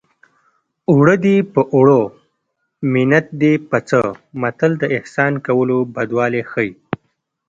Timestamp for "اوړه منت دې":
1.73-3.53